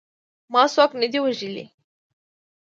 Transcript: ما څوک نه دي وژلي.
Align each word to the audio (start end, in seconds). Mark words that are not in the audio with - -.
ما 0.51 0.63
څوک 0.73 0.91
نه 1.01 1.07
دي 1.11 1.19
وژلي. 1.21 1.65